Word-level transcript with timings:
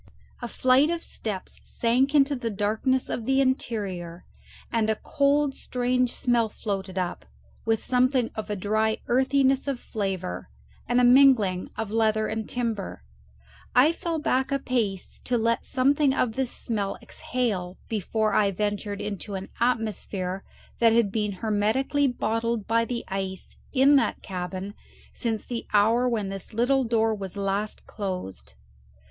A 0.41 0.47
flight 0.47 0.89
of 0.89 1.03
steps 1.03 1.59
sank 1.63 2.15
into 2.15 2.35
the 2.35 2.49
darkness 2.49 3.07
of 3.07 3.27
the 3.27 3.39
interior, 3.39 4.25
and 4.71 4.89
a 4.89 4.95
cold 4.95 5.53
strange 5.53 6.11
smell 6.11 6.49
floated 6.49 6.97
up, 6.97 7.23
with 7.65 7.83
something 7.83 8.31
of 8.33 8.49
a 8.49 8.55
dry 8.55 8.97
earthiness 9.05 9.67
of 9.67 9.79
flavour 9.79 10.49
and 10.87 10.99
a 10.99 11.03
mingling 11.03 11.69
of 11.77 11.91
leather 11.91 12.25
and 12.25 12.49
timber. 12.49 13.03
I 13.75 13.91
fell 13.91 14.17
back 14.17 14.51
a 14.51 14.57
pace 14.57 15.19
to 15.25 15.37
let 15.37 15.67
something 15.67 16.15
of 16.15 16.33
this 16.33 16.49
smell 16.49 16.97
exhale 16.99 17.77
before 17.87 18.33
I 18.33 18.49
ventured 18.49 19.01
into 19.01 19.35
an 19.35 19.49
atmosphere 19.59 20.43
that 20.79 20.93
had 20.93 21.11
been 21.11 21.31
hermetically 21.33 22.07
bottled 22.07 22.65
by 22.65 22.85
the 22.85 23.05
ice 23.07 23.55
in 23.71 23.97
that 23.97 24.23
cabin 24.23 24.73
since 25.13 25.45
the 25.45 25.67
hour 25.73 26.09
when 26.09 26.29
this 26.29 26.55
little 26.55 26.83
door 26.85 27.13
was 27.13 27.37
last 27.37 27.85
closed. 27.85 28.55